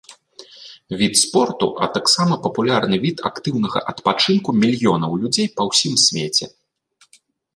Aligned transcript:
Від 0.99 1.13
спорту, 1.23 1.67
а 1.79 1.85
таксама 1.97 2.37
папулярны 2.45 2.97
від 3.05 3.17
актыўнага 3.31 3.79
адпачынку 3.93 4.49
мільёнаў 4.63 5.11
людзей 5.25 5.47
па 5.59 5.71
ўсім 5.71 5.93
свеце. 6.07 6.45